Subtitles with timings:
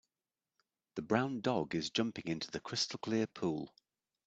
[0.95, 3.71] The brown dog is jumping into the crystalclear pool.